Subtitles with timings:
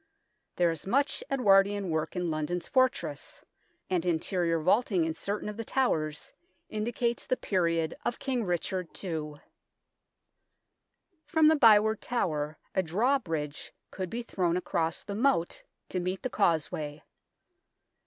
[0.55, 3.39] There is much Edwardian work in London's fortress,
[3.87, 6.33] and interior vaulting in certain of the towers
[6.69, 9.33] indicates the period of King Richard II.
[11.23, 16.31] From the Byward Tower a drawbridge could be thrown across the moat to meet the
[16.31, 17.03] causeway.